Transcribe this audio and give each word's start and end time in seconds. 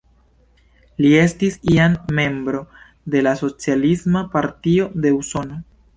Li 1.05 1.09
estis 1.23 1.57
iam 1.73 1.97
membro 2.21 2.61
de 3.17 3.23
la 3.27 3.35
Socialisma 3.43 4.25
Partio 4.37 4.93
de 5.05 5.13
Usono. 5.21 5.61